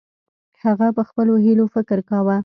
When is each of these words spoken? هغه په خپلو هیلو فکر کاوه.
هغه 0.63 0.87
په 0.97 1.01
خپلو 1.09 1.33
هیلو 1.45 1.65
فکر 1.75 1.97
کاوه. 2.09 2.37